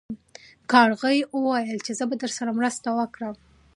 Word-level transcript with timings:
کارغې 0.71 1.19
وویل 1.45 1.79
چې 1.85 1.91
زه 1.99 2.03
به 2.09 2.15
درسره 2.23 2.51
مرسته 2.59 2.87
وکړم. 2.93 3.35